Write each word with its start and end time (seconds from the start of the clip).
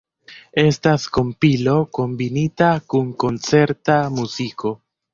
Estas 0.61 1.05
kompilo 1.17 1.77
kombinita 1.99 2.73
kun 2.95 3.15
koncerta 3.27 4.03
muziko. 4.21 4.79